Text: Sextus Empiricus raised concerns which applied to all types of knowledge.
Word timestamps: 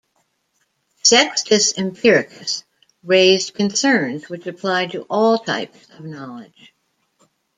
Sextus 1.03 1.73
Empiricus 1.77 2.63
raised 3.03 3.53
concerns 3.53 4.27
which 4.31 4.47
applied 4.47 4.93
to 4.93 5.03
all 5.03 5.37
types 5.37 5.87
of 5.91 6.03
knowledge. 6.05 6.73